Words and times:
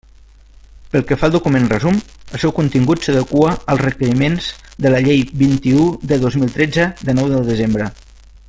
Pel 0.93 1.03
que 1.09 1.17
fa 1.23 1.27
al 1.27 1.33
document 1.35 1.67
resum, 1.73 1.99
el 2.37 2.41
seu 2.45 2.55
contingut 2.61 3.05
s'adequa 3.07 3.53
als 3.75 3.83
requeriments 3.89 4.49
de 4.87 4.95
la 4.95 5.05
Llei 5.09 5.23
vint-i-u 5.45 5.87
de 6.13 6.21
dos 6.25 6.43
mil 6.45 6.55
tretze, 6.61 6.89
de 7.11 7.21
nou 7.21 7.33
de 7.37 7.45
desembre. 7.53 7.93